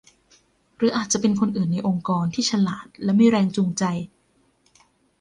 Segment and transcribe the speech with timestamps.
[0.77, 3.83] หรืออาจจะเป็นคนอื่นในองค์กรที่ฉลาดและมีแรงจูงใจ